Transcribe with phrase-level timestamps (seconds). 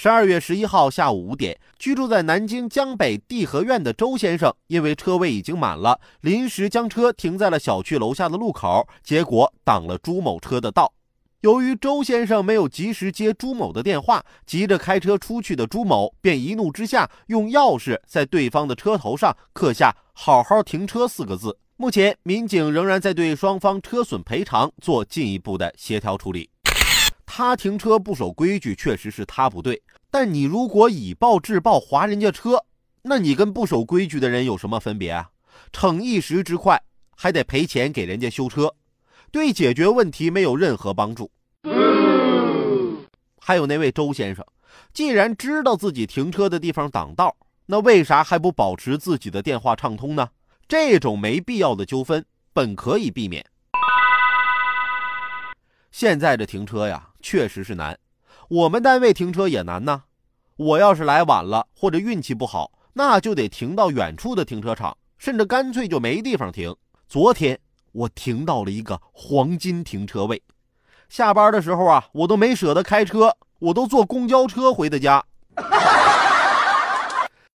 [0.00, 10.94] 十二月十一号下午五点，居住在南京江北地河苑的周先生，因为车位已经满了，临时将车停在了小区楼下的路口，结果挡了朱某车的道。
[11.40, 21.58] 由于周先生没有及时接朱某的电话，急着开车出去的朱某便一怒之下用钥匙在对方的车头上刻下“好好停车”四个字。
[21.76, 26.48] 目前，民警仍然在对双方车损赔偿做进一步的协调处理。
[27.38, 29.80] 他停车不守规矩，确实是他不对。
[30.10, 32.64] 但你如果以暴制暴划人家车，
[33.02, 35.30] 那你跟不守规矩的人有什么分别啊？
[35.70, 36.82] 逞一时之快，
[37.16, 38.74] 还得赔钱给人家修车，
[39.30, 41.30] 对解决问题没有任何帮助。
[43.40, 44.44] 还有那位周先生，
[44.92, 47.36] 既然知道自己停车的地方挡道，
[47.66, 50.28] 那为啥还不保持自己的电话畅通呢？
[50.66, 53.46] 这种没必要的纠纷本可以避免。
[55.92, 57.98] 现在这停车呀，确实是难。
[58.48, 60.02] 我们单位停车也难呐。
[60.56, 66.74] 我要是来晚了，或者运气不好，那就得停到远处的停车场，甚至干脆就没地方停。
[67.06, 67.58] 昨天
[67.92, 70.42] 我停到了一个黄金停车位，
[71.08, 75.24] 下班的时候啊，我都没舍得开车，我都坐公交车回的家。